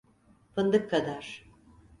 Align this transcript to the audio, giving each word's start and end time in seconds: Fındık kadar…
Fındık 0.55 0.89
kadar… 0.89 1.45